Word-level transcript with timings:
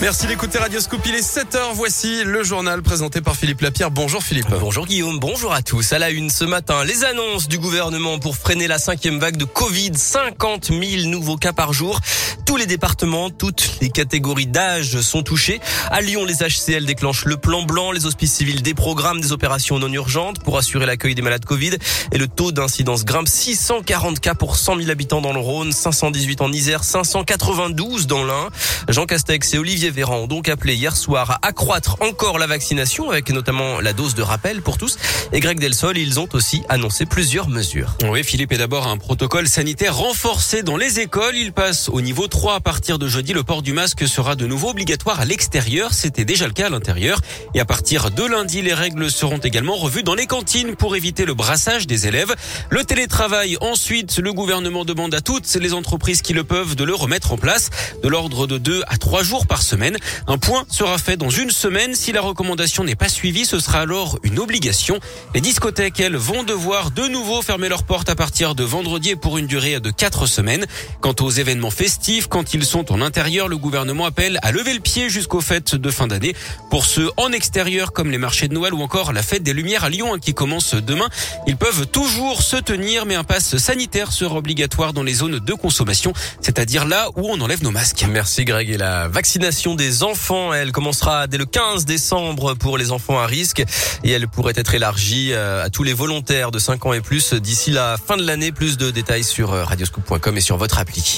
Merci 0.00 0.28
d'écouter 0.28 0.58
Radioscope. 0.58 1.00
Il 1.06 1.14
est 1.16 1.26
7h. 1.26 1.74
Voici 1.74 2.22
le 2.22 2.44
journal 2.44 2.82
présenté 2.82 3.20
par 3.20 3.34
Philippe 3.34 3.62
Lapierre. 3.62 3.90
Bonjour 3.90 4.22
Philippe. 4.22 4.46
Bonjour 4.60 4.86
Guillaume. 4.86 5.18
Bonjour 5.18 5.52
à 5.52 5.60
tous. 5.60 5.92
À 5.92 5.98
la 5.98 6.10
une 6.10 6.30
ce 6.30 6.44
matin, 6.44 6.84
les 6.84 7.02
annonces 7.04 7.48
du 7.48 7.58
gouvernement 7.58 8.20
pour 8.20 8.36
freiner 8.36 8.68
la 8.68 8.78
cinquième 8.78 9.18
vague 9.18 9.36
de 9.36 9.44
Covid. 9.44 9.92
50 9.94 10.66
000 10.66 11.08
nouveaux 11.08 11.36
cas 11.36 11.52
par 11.52 11.72
jour. 11.72 11.98
Tous 12.46 12.56
les 12.56 12.66
départements, 12.66 13.28
toutes 13.28 13.78
les 13.80 13.90
catégories 13.90 14.46
d'âge 14.46 15.00
sont 15.00 15.22
touchés. 15.22 15.60
À 15.90 16.00
Lyon, 16.00 16.24
les 16.24 16.36
HCL 16.36 16.86
déclenchent 16.86 17.24
le 17.24 17.36
plan 17.36 17.62
blanc. 17.62 17.90
Les 17.90 18.06
hospices 18.06 18.34
civils 18.34 18.62
des 18.62 18.74
programmes 18.74 19.20
des 19.20 19.32
opérations 19.32 19.78
non 19.80 19.92
urgentes 19.92 20.38
pour 20.44 20.58
assurer 20.58 20.86
l'accueil 20.86 21.16
des 21.16 21.22
malades 21.22 21.44
Covid. 21.44 21.72
Et 22.12 22.18
le 22.18 22.28
taux 22.28 22.52
d'incidence 22.52 23.04
grimpe 23.04 23.28
640 23.28 24.20
cas 24.20 24.34
pour 24.34 24.56
100 24.56 24.76
000 24.76 24.90
habitants 24.90 25.20
dans 25.20 25.32
le 25.32 25.40
Rhône, 25.40 25.72
518 25.72 26.40
en 26.40 26.52
Isère, 26.52 26.84
592 26.84 28.06
dans 28.06 28.24
l'Ain. 28.24 28.48
Jean 28.88 29.04
Castex 29.04 29.54
et 29.54 29.58
Olivier 29.58 29.87
Véran 29.90 30.16
ont 30.16 30.26
donc 30.26 30.48
appelé 30.48 30.74
hier 30.74 30.96
soir 30.96 31.30
à 31.30 31.46
accroître 31.46 31.96
encore 32.00 32.38
la 32.38 32.46
vaccination 32.46 33.10
avec 33.10 33.30
notamment 33.30 33.80
la 33.80 33.92
dose 33.92 34.14
de 34.14 34.22
rappel 34.22 34.62
pour 34.62 34.78
tous. 34.78 34.96
Et 35.32 35.40
Greg 35.40 35.58
Delsol, 35.58 35.98
ils 35.98 36.20
ont 36.20 36.28
aussi 36.32 36.62
annoncé 36.68 37.06
plusieurs 37.06 37.48
mesures. 37.48 37.94
Oui, 38.08 38.24
Philippe 38.24 38.52
est 38.52 38.58
d'abord 38.58 38.86
un 38.86 38.96
protocole 38.96 39.48
sanitaire 39.48 39.96
renforcé 39.96 40.62
dans 40.62 40.76
les 40.76 41.00
écoles. 41.00 41.36
Il 41.36 41.52
passe 41.52 41.88
au 41.88 42.00
niveau 42.00 42.28
3 42.28 42.56
à 42.56 42.60
partir 42.60 42.98
de 42.98 43.08
jeudi. 43.08 43.32
Le 43.32 43.42
port 43.42 43.62
du 43.62 43.72
masque 43.72 44.06
sera 44.06 44.36
de 44.36 44.46
nouveau 44.46 44.70
obligatoire 44.70 45.20
à 45.20 45.24
l'extérieur. 45.24 45.92
C'était 45.92 46.24
déjà 46.24 46.46
le 46.46 46.52
cas 46.52 46.66
à 46.66 46.70
l'intérieur. 46.70 47.20
Et 47.54 47.60
à 47.60 47.64
partir 47.64 48.10
de 48.10 48.24
lundi, 48.24 48.62
les 48.62 48.74
règles 48.74 49.10
seront 49.10 49.38
également 49.38 49.76
revues 49.76 50.02
dans 50.02 50.14
les 50.14 50.26
cantines 50.26 50.76
pour 50.76 50.96
éviter 50.96 51.24
le 51.24 51.34
brassage 51.34 51.86
des 51.86 52.06
élèves. 52.06 52.34
Le 52.70 52.84
télétravail, 52.84 53.56
ensuite, 53.60 54.18
le 54.18 54.32
gouvernement 54.32 54.84
demande 54.84 55.14
à 55.14 55.20
toutes 55.20 55.52
les 55.54 55.72
entreprises 55.72 56.22
qui 56.22 56.32
le 56.32 56.44
peuvent 56.44 56.76
de 56.76 56.84
le 56.84 56.94
remettre 56.94 57.32
en 57.32 57.38
place 57.38 57.70
de 58.02 58.08
l'ordre 58.08 58.46
de 58.46 58.58
2 58.58 58.82
à 58.86 58.96
3 58.96 59.22
jours 59.22 59.46
par 59.46 59.62
semaine. 59.62 59.77
Un 60.26 60.38
point 60.38 60.64
sera 60.68 60.98
fait 60.98 61.16
dans 61.16 61.30
une 61.30 61.50
semaine. 61.50 61.94
Si 61.94 62.12
la 62.12 62.20
recommandation 62.20 62.84
n'est 62.84 62.96
pas 62.96 63.08
suivie, 63.08 63.44
ce 63.44 63.60
sera 63.60 63.80
alors 63.80 64.18
une 64.22 64.38
obligation. 64.38 65.00
Les 65.34 65.40
discothèques, 65.40 66.00
elles, 66.00 66.16
vont 66.16 66.42
devoir 66.42 66.90
de 66.90 67.06
nouveau 67.06 67.42
fermer 67.42 67.68
leurs 67.68 67.84
portes 67.84 68.08
à 68.08 68.14
partir 68.14 68.54
de 68.54 68.64
vendredi 68.64 69.16
pour 69.16 69.38
une 69.38 69.46
durée 69.46 69.80
de 69.80 69.90
quatre 69.90 70.26
semaines. 70.26 70.66
Quant 71.00 71.14
aux 71.20 71.30
événements 71.30 71.70
festifs, 71.70 72.26
quand 72.26 72.54
ils 72.54 72.64
sont 72.64 72.92
en 72.92 73.00
intérieur, 73.00 73.48
le 73.48 73.56
gouvernement 73.56 74.06
appelle 74.06 74.38
à 74.42 74.52
lever 74.52 74.74
le 74.74 74.80
pied 74.80 75.08
jusqu'aux 75.08 75.40
fêtes 75.40 75.74
de 75.74 75.90
fin 75.90 76.06
d'année. 76.06 76.34
Pour 76.70 76.84
ceux 76.84 77.10
en 77.16 77.32
extérieur, 77.32 77.92
comme 77.92 78.10
les 78.10 78.18
marchés 78.18 78.48
de 78.48 78.54
Noël 78.54 78.74
ou 78.74 78.82
encore 78.82 79.12
la 79.12 79.22
fête 79.22 79.42
des 79.42 79.52
Lumières 79.52 79.84
à 79.84 79.90
Lyon, 79.90 80.14
hein, 80.14 80.18
qui 80.18 80.34
commence 80.34 80.74
demain, 80.74 81.08
ils 81.46 81.56
peuvent 81.56 81.86
toujours 81.86 82.42
se 82.42 82.56
tenir, 82.56 83.06
mais 83.06 83.14
un 83.14 83.24
pass 83.24 83.56
sanitaire 83.56 84.12
sera 84.12 84.36
obligatoire 84.36 84.92
dans 84.92 85.02
les 85.02 85.14
zones 85.14 85.38
de 85.38 85.54
consommation, 85.54 86.12
c'est-à-dire 86.40 86.86
là 86.86 87.08
où 87.16 87.28
on 87.28 87.40
enlève 87.40 87.62
nos 87.62 87.70
masques. 87.70 88.04
Merci 88.08 88.44
Greg. 88.44 88.70
Et 88.70 88.76
la 88.76 89.08
vaccination 89.08 89.67
des 89.74 90.02
enfants. 90.02 90.52
Elle 90.52 90.72
commencera 90.72 91.26
dès 91.26 91.38
le 91.38 91.46
15 91.46 91.84
décembre 91.84 92.54
pour 92.54 92.78
les 92.78 92.92
enfants 92.92 93.18
à 93.18 93.26
risque 93.26 93.62
et 94.04 94.10
elle 94.10 94.28
pourrait 94.28 94.54
être 94.56 94.74
élargie 94.74 95.32
euh, 95.32 95.64
à 95.64 95.70
tous 95.70 95.82
les 95.82 95.92
volontaires 95.92 96.50
de 96.50 96.58
5 96.58 96.86
ans 96.86 96.92
et 96.92 97.00
plus 97.00 97.34
d'ici 97.34 97.70
la 97.70 97.96
fin 97.96 98.16
de 98.16 98.24
l'année. 98.24 98.52
Plus 98.52 98.76
de 98.76 98.90
détails 98.90 99.24
sur 99.24 99.52
euh, 99.52 99.64
radioscoop.com 99.64 100.36
et 100.36 100.40
sur 100.40 100.56
votre 100.56 100.78
appli. 100.78 101.16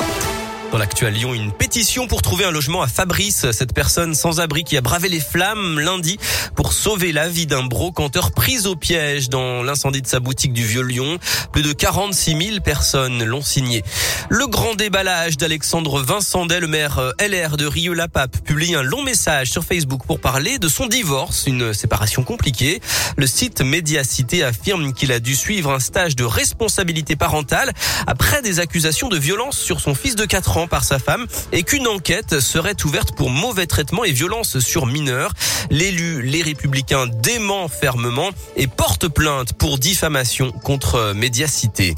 Dans 0.72 0.78
l'actuel 0.78 1.14
Lyon, 1.14 1.34
une 1.34 1.50
pétition 1.50 2.06
pour 2.06 2.22
trouver 2.22 2.44
un 2.44 2.52
logement 2.52 2.80
à 2.80 2.86
Fabrice, 2.86 3.50
cette 3.50 3.74
personne 3.74 4.14
sans 4.14 4.38
abri 4.38 4.62
qui 4.62 4.76
a 4.76 4.80
bravé 4.80 5.08
les 5.08 5.18
flammes 5.18 5.80
lundi 5.80 6.16
pour 6.54 6.72
sauver 6.72 7.10
la 7.10 7.28
vie 7.28 7.46
d'un 7.46 7.64
brocanteur 7.64 8.30
pris 8.30 8.66
au 8.66 8.76
piège 8.76 9.28
dans 9.28 9.64
l'incendie 9.64 10.00
de 10.00 10.06
sa 10.06 10.20
boutique 10.20 10.52
du 10.52 10.64
Vieux-Lyon. 10.64 11.18
Plus 11.52 11.62
de 11.62 11.72
46 11.72 12.36
000 12.50 12.60
personnes 12.60 13.24
l'ont 13.24 13.42
signé. 13.42 13.82
Le 14.28 14.46
grand 14.46 14.76
déballage 14.76 15.36
d'Alexandre 15.36 16.02
Vincent 16.02 16.46
le 16.46 16.66
maire 16.68 16.98
euh, 16.98 17.10
LR 17.20 17.56
de 17.56 17.66
Rieux-la-Pape, 17.66 18.38
publie 18.44 18.76
un 18.76 18.82
long 18.82 19.02
message 19.02 19.50
sur 19.50 19.64
Facebook 19.64 20.02
pour 20.06 20.20
parler 20.20 20.58
de 20.58 20.68
son 20.68 20.86
divorce, 20.86 21.44
une 21.46 21.74
séparation 21.74 22.22
compliquée. 22.22 22.80
Le 23.16 23.26
site 23.26 23.60
Médiacité 23.60 24.44
affirme 24.44 24.92
qu'il 24.92 25.10
a 25.10 25.18
dû 25.18 25.34
suivre 25.34 25.72
un 25.72 25.80
stage 25.80 26.14
de 26.14 26.24
responsabilité 26.24 27.16
parentale 27.16 27.72
après 28.06 28.40
des 28.42 28.60
accusations 28.60 29.08
de 29.08 29.18
violence 29.18 29.58
sur 29.58 29.80
son 29.80 29.94
fils 29.94 30.14
de 30.14 30.24
4 30.24 30.58
ans 30.58 30.59
par 30.66 30.84
sa 30.84 30.98
femme 30.98 31.26
et 31.52 31.62
qu'une 31.62 31.86
enquête 31.86 32.40
serait 32.40 32.76
ouverte 32.84 33.12
pour 33.12 33.30
mauvais 33.30 33.66
traitement 33.66 34.04
et 34.04 34.12
violence 34.12 34.58
sur 34.58 34.86
mineurs. 34.86 35.32
L'élu 35.70 36.22
Les 36.22 36.42
Républicains 36.42 37.06
dément 37.06 37.68
fermement 37.68 38.30
et 38.56 38.66
porte 38.66 39.08
plainte 39.08 39.52
pour 39.54 39.78
diffamation 39.78 40.52
contre 40.52 41.12
Médiacité. 41.14 41.94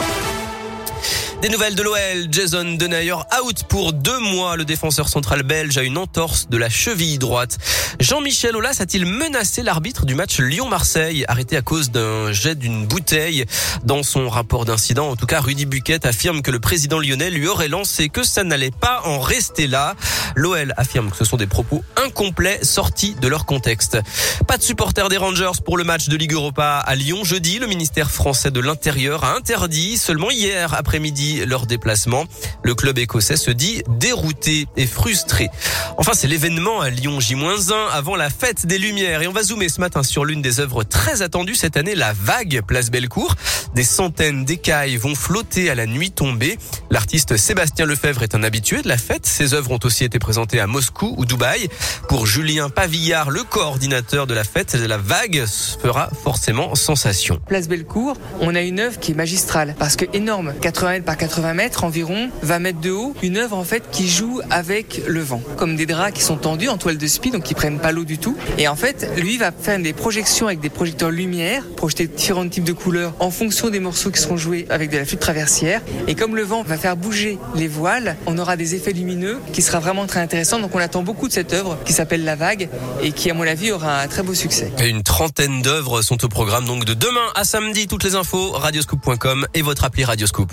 Des 1.43 1.49
nouvelles 1.49 1.75
de 1.75 1.83
l'OL, 1.83 2.29
Jason 2.31 2.77
Denayer 2.77 3.17
out 3.43 3.65
pour 3.69 3.93
deux 3.93 4.21
mois. 4.21 4.57
Le 4.57 4.65
défenseur 4.65 5.09
central 5.09 5.43
belge 5.43 5.77
a 5.77 5.83
une 5.83 5.99
entorse 5.99 6.49
de 6.49 6.57
la 6.57 6.69
cheville 6.69 7.19
droite. 7.19 7.59
Jean-Michel 7.99 8.55
Aulas 8.55 8.77
a-t-il 8.79 9.07
menacé 9.07 9.65
l'arbitre 9.65 10.07
du 10.07 10.15
match 10.15 10.39
Lyon-Marseille, 10.39 11.25
arrêté 11.27 11.57
à 11.57 11.63
cause 11.63 11.91
d'un 11.91 12.31
jet 12.31 12.55
d'une 12.55 12.87
bouteille? 12.87 13.45
Dans 13.83 14.05
son 14.05 14.29
rapport 14.29 14.65
d'incident, 14.65 15.09
en 15.11 15.17
tout 15.17 15.27
cas, 15.27 15.41
Rudy 15.41 15.67
Buquet 15.67 16.07
affirme 16.07 16.43
que 16.43 16.53
le 16.53 16.61
président 16.61 17.01
lyonnais 17.01 17.31
lui 17.31 17.49
aurait 17.49 17.67
lancé 17.67 18.09
que 18.09 18.23
ça 18.23 18.45
n'allait 18.45 18.71
pas 18.71 19.03
en 19.05 19.19
rester 19.19 19.67
là. 19.67 19.97
L'OL 20.37 20.73
affirme 20.77 21.11
que 21.11 21.17
ce 21.17 21.25
sont 21.25 21.39
des 21.39 21.49
propos 21.49 21.83
incomplets 21.97 22.61
sortis 22.63 23.17
de 23.21 23.27
leur 23.27 23.47
contexte. 23.47 23.99
Pas 24.47 24.59
de 24.59 24.63
supporters 24.63 25.09
des 25.09 25.17
Rangers 25.17 25.59
pour 25.65 25.77
le 25.77 25.83
match 25.83 26.09
de 26.09 26.17
Ligue 26.17 26.35
Europa 26.35 26.79
à 26.79 26.95
Lyon 26.95 27.25
jeudi. 27.25 27.59
Le 27.59 27.67
ministère 27.67 28.13
français 28.13 28.53
de 28.53 28.61
l'Intérieur 28.61 29.25
a 29.25 29.35
interdit 29.35 29.99
seulement 29.99 30.31
hier 30.31 30.75
après-midi 30.75 31.32
leur 31.41 31.67
déplacement. 31.67 32.25
Le 32.63 32.75
club 32.75 32.99
écossais 32.99 33.37
se 33.37 33.51
dit 33.51 33.83
dérouté 33.89 34.67
et 34.77 34.87
frustré. 34.87 35.49
Enfin, 35.97 36.13
c'est 36.15 36.29
l'événement 36.29 36.81
à 36.81 36.91
Lyon 36.91 37.21
J-1 37.21 37.73
avant 37.93 38.17
la 38.17 38.31
fête 38.31 38.67
des 38.67 38.79
Lumières. 38.79 39.23
Et 39.23 39.27
on 39.27 39.33
va 39.33 39.43
zoomer 39.43 39.69
ce 39.69 39.81
matin 39.81 40.03
sur 40.03 40.25
l'une 40.25 40.43
des 40.43 40.61
œuvres 40.61 40.85
très 40.85 41.23
attendues 41.23 41.55
cette 41.55 41.77
année, 41.77 41.95
la 41.95 42.13
vague 42.13 42.63
Place 42.67 42.91
Bellecour. 42.91 43.35
Des 43.75 43.85
centaines 43.85 44.45
d'écailles 44.45 44.97
vont 44.97 45.15
flotter 45.15 45.71
à 45.71 45.75
la 45.75 45.87
nuit 45.87 46.11
tombée. 46.11 46.59
L'artiste 46.91 47.37
Sébastien 47.37 47.87
Lefebvre 47.87 48.23
est 48.23 48.35
un 48.35 48.43
habitué 48.43 48.83
de 48.83 48.89
la 48.89 48.99
fête. 48.99 49.27
Ses 49.27 49.55
œuvres 49.55 49.73
ont 49.73 49.81
aussi 49.85 50.05
été 50.05 50.19
présentées 50.19 50.61
à 50.61 50.67
Moscou 50.67 51.15
ou 51.17 51.25
Dubaï. 51.25 51.69
Pour 52.09 52.27
Julien 52.27 52.69
Pavillard, 52.69 53.31
le 53.31 53.43
coordinateur 53.43 54.27
de 54.27 54.35
la 54.35 54.45
fête, 54.45 54.75
la 54.75 54.99
vague 54.99 55.45
fera 55.83 56.09
forcément 56.23 56.75
sensation. 56.75 57.41
Place 57.47 57.69
Bellecour, 57.69 58.17
on 58.41 58.55
a 58.55 58.61
une 58.61 58.81
œuvre 58.81 58.99
qui 58.99 59.13
est 59.13 59.15
magistrale 59.15 59.75
parce 59.79 59.97
que 59.97 60.05
énorme, 60.13 60.55
80 60.61 60.91
mètres 60.91 61.05
par 61.05 61.17
80 61.23 61.55
mètres 61.55 61.85
environ, 61.85 62.31
20 62.43 62.59
mètres 62.59 62.81
de 62.81 62.91
haut, 62.91 63.15
une 63.23 63.37
œuvre 63.37 63.57
en 63.57 63.63
fait 63.63 63.85
qui 63.93 64.09
joue 64.09 64.41
avec 64.51 65.03
le 65.07 65.21
vent, 65.21 65.41
comme 65.57 65.77
des 65.77 65.87
draps 65.87 66.13
qui 66.13 66.21
sont 66.21 66.35
tendus 66.35 66.69
en 66.69 66.79
toile 66.79 66.99
de 66.99 67.07
spi, 67.07 67.31
donc 67.31 67.45
qui 67.45 67.55
prennent 67.55 67.79
pas 67.79 67.93
l'eau 67.93 68.03
du 68.03 68.19
tout. 68.19 68.37
Et 68.59 68.67
en 68.67 68.75
fait, 68.75 69.09
lui 69.17 69.39
va 69.39 69.53
faire 69.53 69.79
des 69.79 69.93
projections 69.93 70.49
avec 70.49 70.59
des 70.59 70.69
projecteurs 70.69 71.13
lumière, 71.13 71.63
projeter 71.77 72.09
différents 72.09 72.49
types 72.49 72.65
de 72.65 72.73
couleurs 72.73 73.15
en 73.21 73.31
fonction 73.31 73.71
des 73.71 73.79
morceaux 73.79 74.11
qui 74.11 74.21
seront 74.21 74.37
joués 74.37 74.67
avec 74.69 74.91
de 74.91 74.99
la 74.99 75.05
flûte 75.05 75.21
traversière. 75.21 75.81
Et 76.09 76.17
comme 76.17 76.35
le 76.35 76.43
vent 76.43 76.65
va 76.65 76.77
faire 76.77 76.97
bouger 76.97 77.39
les 77.55 77.69
voiles, 77.69 78.17
on 78.27 78.37
aura 78.37 78.57
des 78.57 78.75
effets 78.75 78.93
lumineux 78.93 79.39
qui 79.53 79.63
sera 79.63 79.79
vraiment 79.79 80.07
très 80.07 80.19
intéressant. 80.19 80.59
Donc 80.59 80.75
on 80.75 80.81
attend 80.81 81.05
beaucoup 81.05 81.29
de 81.29 81.33
cette 81.33 81.53
œuvre 81.53 81.79
qui 81.85 81.93
s'appelle 81.93 82.25
La 82.25 82.35
Vague 82.35 82.69
et 83.01 83.13
qui, 83.13 83.31
à 83.31 83.35
mon 83.35 83.47
avis, 83.47 83.71
aura 83.71 84.01
un 84.01 84.09
très 84.09 84.25
beau 84.25 84.35
succès. 84.35 84.73
Une 84.85 85.05
trentaine 85.05 85.63
d'œuvres 85.63 86.03
sont 86.03 86.25
au 86.25 86.29
programme 86.29 86.65
donc 86.65 86.85
de 86.85 86.95
demain 86.95 87.31
à 87.37 87.45
samedi. 87.45 87.87
Toutes 87.87 88.03
les 88.03 88.17
infos, 88.17 88.51
radioscoop.com 88.51 89.47
et 89.55 89.63
votre 89.63 89.85
appli 89.85 90.05
Radioscoop. 90.05 90.51